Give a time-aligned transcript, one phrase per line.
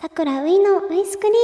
[0.00, 1.38] さくらういのアイスクリーム。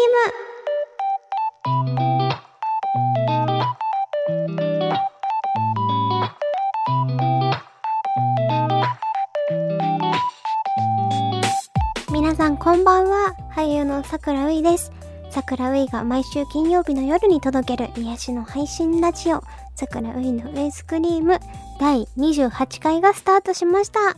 [12.13, 13.35] 皆さんこんばんは。
[13.51, 14.93] 俳優のさくらういです。
[15.31, 19.43] さくらういが毎週金曜日の夜に届ける癒しの配信ラジオ。
[19.75, 21.41] さくらういのアイスクリーム。
[21.81, 24.17] 第28回がスタートしました。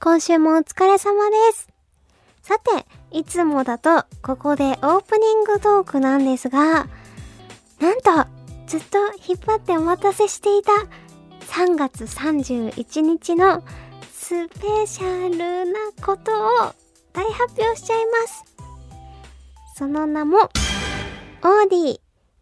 [0.00, 1.68] 今週もお疲れ様です。
[2.40, 6.88] さて、いつもだと、ここでオープニングトークなんですが、
[7.78, 8.26] なんと、
[8.66, 10.72] ずっと引っ張ってお待たせしていた、
[11.46, 13.62] 3月31日の
[14.12, 16.74] スペシャルなことを
[17.12, 18.44] 大発表しちゃいます。
[19.76, 22.00] その名も、オーディ、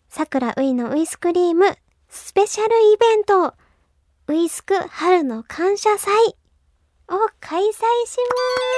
[0.09, 1.77] 桜ウイのウイスクリーム、
[2.09, 3.53] スペシャルイベント、
[4.29, 6.15] ウイスク春の感謝祭
[7.09, 8.72] を開催します。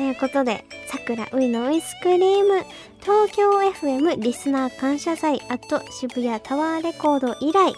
[0.00, 2.64] ということで、桜ういのウイスクリーム、
[3.02, 7.74] 東京 FM リスナー感謝祭あと渋谷タワーレコード以来、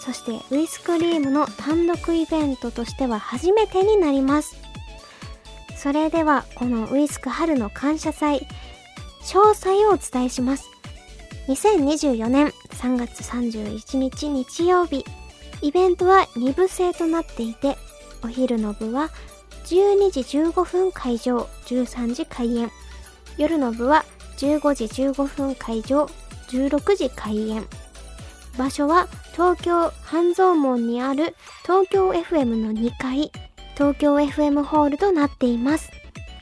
[0.00, 4.56] そしてウイスクリームの単独イベントとしては初めてになります。
[5.76, 8.48] それでは、このウイスク春の感謝祭、
[9.22, 10.68] 詳細をお伝えします。
[11.46, 15.04] 2024年3月31日日曜日、
[15.60, 17.76] イベントは2部制となっていて、
[18.24, 19.10] お昼の部は
[19.72, 22.70] 12時15分会場、13時開演。
[23.38, 24.04] 夜の部は
[24.36, 26.04] 15時15分会場、
[26.48, 27.66] 16時開演。
[28.58, 33.32] 場所は東京半蔵門にある東京 FM の2階、
[33.74, 35.90] 東京 FM ホールとなっています。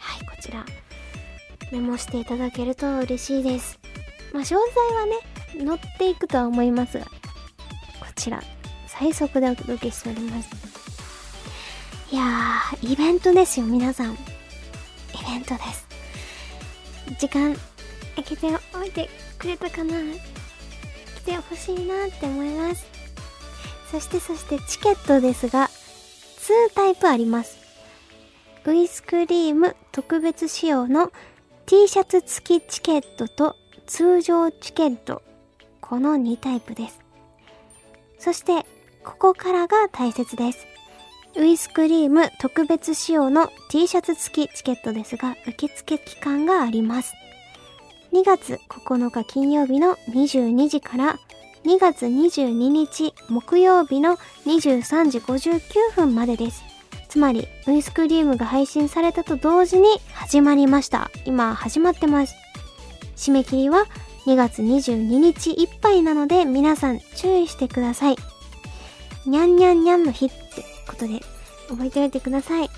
[0.00, 0.66] はい、こちら、
[1.70, 3.78] メモしていただけると嬉しいです。
[4.32, 4.58] まあ、詳細
[4.96, 7.10] はね、載っていくとは思いますが、こ
[8.16, 8.42] ちら、
[8.88, 10.69] 最速でお届けしております。
[12.12, 14.14] いやー、イベントですよ、皆さん。
[14.14, 14.16] イ
[15.28, 15.86] ベントです。
[17.20, 17.54] 時間、
[18.16, 19.08] 空けておいて
[19.38, 22.84] くれたかな来てほしいなって思います。
[23.92, 27.58] そしてそしてチケットですが、2タイプあります。
[28.64, 31.12] ウイスクリーム特別仕様の
[31.66, 33.54] T シャツ付きチケットと
[33.86, 35.22] 通常チケット。
[35.80, 36.98] この2タイプです。
[38.18, 38.66] そして、
[39.04, 40.69] ここからが大切です。
[41.36, 47.14] ウイスクリーム特別仕様の T シャツ付きチケットですが、受付期間があります。
[48.12, 51.18] 2月9日金曜日の22時から
[51.64, 56.64] 2月22日木曜日の23時59分までです。
[57.08, 61.10] つまり、ウイスクリームが配信されたと同時に始まりました。
[61.24, 62.34] 今始まってます。
[63.16, 63.86] 締め切りは
[64.26, 68.16] 2月22日いっぱいなので皆さん注意してください。
[69.26, 71.22] にゃんにゃんにゃんの日ってことで
[71.68, 72.70] 覚えておいてください。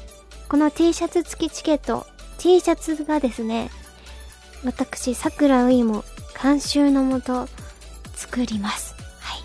[0.48, 2.06] この T シャツ付きチケット、
[2.38, 3.70] T シャツがですね、
[4.64, 6.04] 私、桜ういも
[6.40, 7.48] 監修のもと
[8.14, 8.94] 作ります。
[9.20, 9.42] はい。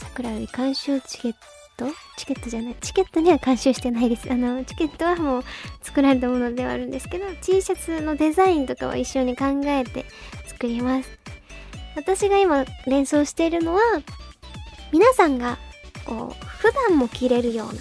[0.00, 1.32] 桜うい監修チケッ
[1.76, 1.86] ト？
[2.16, 2.76] チケットじゃない。
[2.80, 4.30] チケットには監修してないです。
[4.30, 5.44] あの、チケットはもう
[5.82, 10.06] 作られたものではあるんですけど、T シャツのデザインとかは一緒に考えて
[10.46, 11.10] 作ります。
[11.96, 13.80] 私が今連想しているのは、
[14.92, 15.58] 皆さんが
[16.04, 17.80] こう普段も着れるような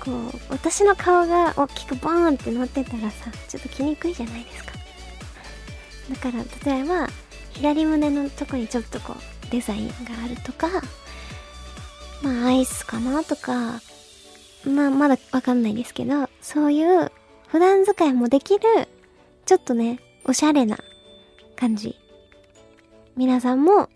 [0.00, 4.72] こう私の顔が大きくボーンって乗ってたらさちょっと着にくいじゃないですか。
[6.10, 7.08] だから例えば
[7.50, 9.94] 左胸のとこにちょっとこうデザインが
[10.24, 10.68] あるとか
[12.22, 13.80] まあアイスかなとか
[14.64, 17.10] まあまだわかんないですけどそういう
[17.48, 18.64] 普段使いもできる
[19.44, 20.78] ちょっとねおしゃれな
[21.56, 21.96] 感じ。
[23.16, 23.88] 皆さんも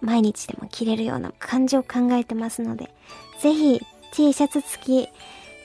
[0.00, 2.90] 毎日でも着れるような感じを考えてますので、
[3.40, 3.80] ぜひ
[4.12, 5.08] T シャツ付き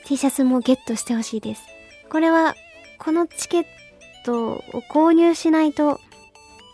[0.04, 1.62] T シャツもゲットしてほしいです。
[2.10, 2.56] これは、
[2.98, 3.66] このチケッ
[4.24, 6.00] トを購入しないと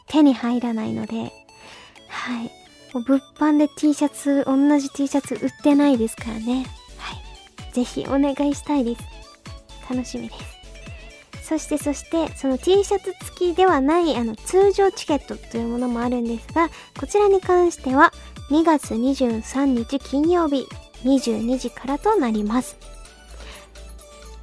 [0.09, 1.33] 手に入らないので、
[2.09, 2.51] はい。
[2.95, 6.67] 物販で T シャツ、同じ T シャツ売ってないですからね。
[6.97, 7.75] はい。
[7.75, 9.03] ぜひお願いしたいです。
[9.91, 10.56] 楽しみです。
[11.47, 18.13] そしてそして、その T シャツ付きではない、あの、通常チケットというものもあるんですが、こちらに関しては、
[18.51, 20.67] 2月23日金曜日、
[21.05, 22.77] 22時からとなります。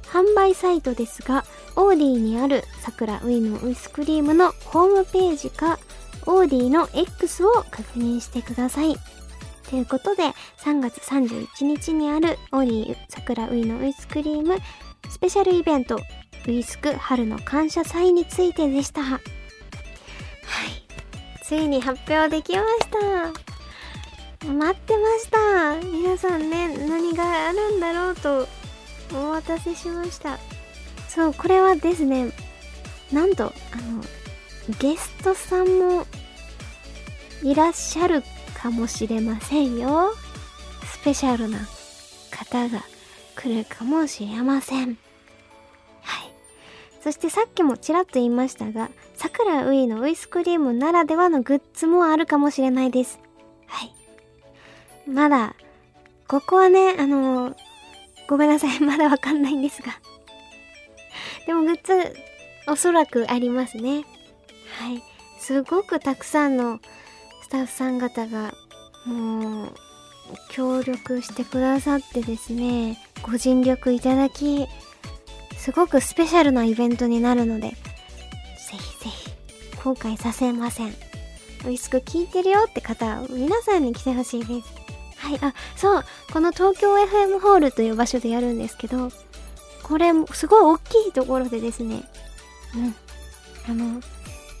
[0.04, 1.44] 販売サイトですが、
[1.76, 5.78] オーディにある桜ウイのウイスクリームのホームページか、
[6.24, 8.96] オーディの X を確認してください。
[9.68, 10.22] ということで、
[10.64, 14.56] 3月31日にあるオーディ桜ウイのウイスクリーム
[15.10, 16.00] スペシャルイベント
[16.44, 19.02] ウィスク春の感謝祭についてでした。
[19.02, 19.20] はい。
[21.42, 22.88] ついに発表できまし
[24.40, 24.48] た。
[24.52, 25.80] 待ってました。
[25.86, 28.46] 皆さんね、何があるんだろうと
[29.12, 30.38] お待たせしました
[31.08, 32.32] そうこれはですね
[33.12, 34.02] なんとあの
[34.78, 36.06] ゲストさんも
[37.42, 38.22] いらっしゃる
[38.56, 40.14] かもしれませんよ
[40.84, 41.58] スペシャルな
[42.30, 42.82] 方が
[43.36, 44.96] 来るかもしれません
[47.04, 53.20] そしてさっきもちらっと言いましたがさくらういのウイスクリームならではのグッズもあるかもしれないです。
[53.66, 53.92] はい。
[55.06, 55.54] まだ
[56.26, 57.54] ここはねあの
[58.26, 58.80] ごめんなさい。
[58.82, 59.92] まだわかんないんですが。
[61.46, 62.16] でもグッズ
[62.68, 64.06] おそらくありますね。
[64.78, 65.02] はい。
[65.38, 66.80] すごくたくさんの
[67.42, 68.54] スタッフさん方が
[69.04, 69.74] もう
[70.48, 74.66] 協力してくださってですねご尽力いただき
[75.64, 77.76] すごくスペシャルなイベントになるのでぜ
[78.76, 79.30] ひぜひ
[79.82, 80.94] 後悔させません。
[81.66, 84.68] ウイスク聞いてるよって方皆さんに来てほしいです。
[85.16, 89.10] はいあそうこの東京 FM ホールという場所でやるんですけど
[89.82, 92.02] これすごい大きいところでですね
[92.76, 92.94] うん
[93.66, 94.02] あの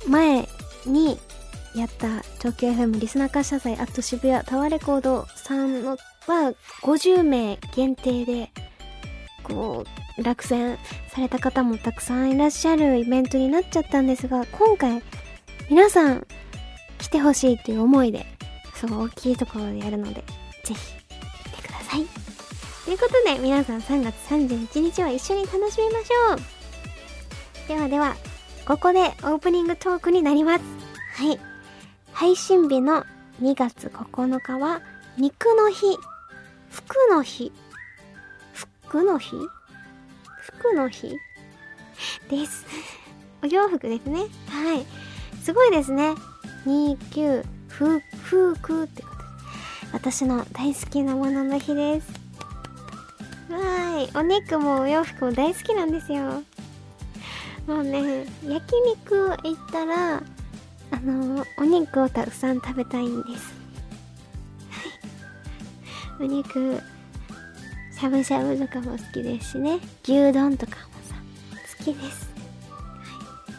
[0.08, 0.48] 前
[0.86, 1.18] に
[1.74, 8.50] やった東京 FM リスナー感謝祭アット渋谷タワーレコードさんのは50名限定で
[9.44, 9.84] こ
[10.18, 14.26] う落選された方もたくさんいらっしゃるイベントになっちゃったんです。
[14.26, 15.02] が今回
[15.70, 16.26] 皆さん
[16.98, 18.26] 来てほしいという思いで
[18.74, 18.86] す。
[18.86, 20.24] ごい大きいところでやるので
[20.64, 22.06] ぜひ来てください
[22.84, 28.16] ということで皆さん3月31日は一緒に楽しみましょうではでは
[28.66, 30.64] ここでオープニングトークになります。
[31.16, 31.38] はい
[32.12, 33.04] 配信日の
[33.42, 34.80] 2月9日は
[35.18, 35.98] 肉の日
[36.70, 37.52] 服の日
[38.88, 39.36] 服の日？
[40.40, 41.16] 服の日？
[42.28, 42.66] です。
[43.42, 44.20] お洋服ですね。
[44.48, 44.86] はい。
[45.42, 46.14] すごいですね。
[46.66, 49.14] 29ふ服ってこと。
[49.92, 52.08] 私の大好きなものの日です。
[53.50, 54.10] わーい。
[54.16, 56.42] お肉もお洋服も大好きなんですよ。
[57.66, 60.16] もうね焼肉行ったら
[60.90, 63.54] あのお肉をたくさん食べたいんです。
[66.18, 66.24] はい。
[66.24, 66.80] お肉
[67.98, 69.78] しゃぶしゃぶとかも好きですしね。
[70.02, 71.14] 牛丼とかもさ
[71.78, 72.28] 好きです、
[72.68, 72.78] は
[73.48, 73.52] い、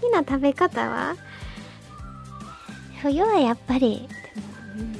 [0.00, 1.16] 好きな食べ方は？
[3.02, 4.46] 冬はやっぱりでも、
[4.78, 4.94] うん、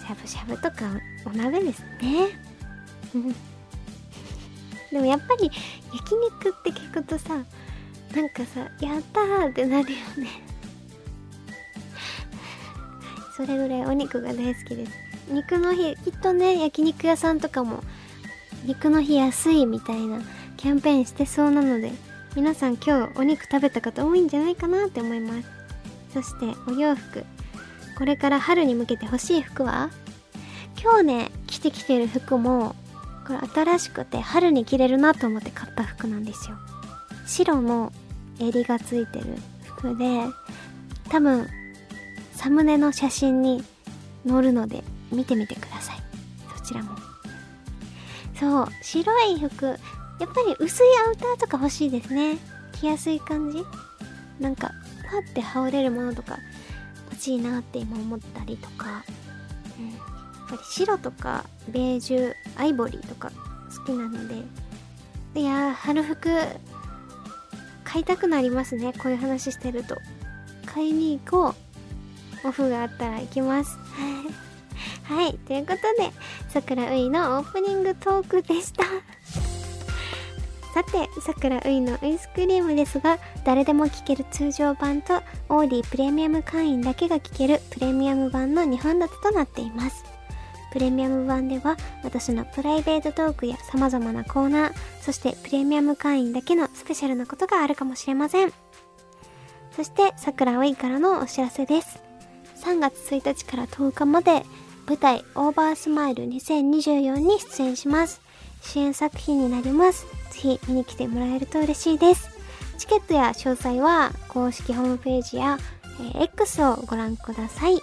[0.00, 2.28] しゃぶしゃぶとかお鍋ですね。
[4.90, 5.50] でもやっぱり
[5.94, 7.36] 焼肉って聞くとさ
[8.14, 10.28] なんかさやったってなるよね。
[13.34, 14.92] それぐらいお肉が大好きです。
[15.32, 17.82] 肉の日きっとね焼肉屋さんとかも
[18.64, 20.20] 肉の日安いみたいな
[20.56, 21.90] キャンペーンしてそうなので
[22.36, 25.48] 皆さん今日お肉食べた方多いんじゃないかなって思います。
[26.14, 27.24] そしてお洋服。
[27.98, 29.90] これから春に向けて欲しい服は？
[30.82, 32.74] 今日ね着てきてる服も
[33.26, 36.56] これ新しくて春に着れるなと思って買った服なんですよ。
[37.26, 37.92] 白の
[38.38, 39.26] 襟がついてる
[39.64, 40.22] 服で
[41.08, 41.46] 多分
[42.34, 43.62] サムネの写真に
[44.26, 44.82] 載るので
[45.12, 45.96] 見てみてください。
[46.56, 46.96] そちらも。
[48.38, 49.66] そう白い服。
[49.66, 49.78] やっ
[50.18, 52.38] ぱり薄いアウターとか欲しいですね。
[52.72, 53.64] 着やすい感じ。
[54.40, 54.72] なんか
[55.10, 56.38] パッて羽織れるものとか
[57.10, 59.04] 欲しいなって今思ったりとか、
[59.78, 59.98] うん、やっ
[60.48, 63.30] ぱり白とかベージュアイボリーとか
[63.76, 64.42] 好きなので。
[65.34, 66.28] いやー春服
[67.84, 68.92] 買いたくなりますね。
[68.94, 69.96] こういう話してると。
[70.66, 71.54] 買いに行こ
[72.44, 72.48] う。
[72.48, 73.78] オフがあったら行きます。
[75.12, 75.34] はい。
[75.34, 76.10] ということで、
[76.48, 78.84] 桜ういのオープニングトークでした。
[80.72, 90.02] さて、桜ういのアイスクリームですが、誰でも聴ける通常版と、オーディプレミアム会員だけが聴けるプレミアム版の2本立てとなっています。
[90.72, 98.52] プレミアム版では、私のプライベートトークや様々なコーナー、そしてプレミアム会員だけのスペシャルなことがあるかもしれません。
[99.76, 102.00] そして、桜ういからのお知らせです。
[102.64, 104.44] 3月1日から10日まで、
[104.92, 108.20] 舞台オーバースマイル2024に出演します。
[108.60, 110.04] 支援作品になります。
[110.30, 112.28] ぜひ見に来てもらえると嬉しいです。
[112.76, 115.56] チケットや詳細は公式ホームページや、
[116.14, 117.80] えー、X をご覧ください。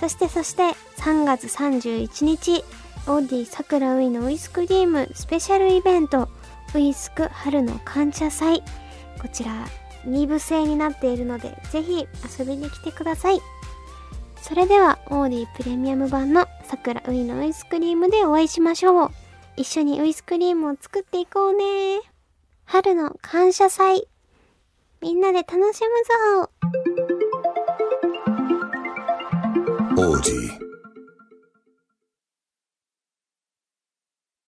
[0.00, 2.64] そしてそして3月31日、
[3.06, 6.28] オーディ桜ウイのウイスクリームスペシャルイベント、
[6.74, 8.64] ウイスク春の感謝祭。
[9.22, 9.52] こちら
[10.06, 12.04] 2部制になっているので、ぜひ
[12.36, 13.40] 遊びに来てください。
[14.50, 19.10] それでは、オーディプレミアム版のさくらういのアイスクリームでお会いしましょう。
[19.56, 22.00] 一緒にウイスクリームを作っていこうね。
[22.64, 24.08] 春の感謝祭。
[25.00, 25.94] みんなで楽しむ
[26.34, 26.50] ぞ。
[29.98, 30.69] オーディ